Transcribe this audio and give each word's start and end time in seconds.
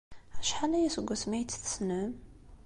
Acḥal 0.41 0.71
aya 0.77 0.89
seg 0.95 1.07
wasmi 1.07 1.35
ay 1.37 1.45
tt-tessnem? 1.45 2.11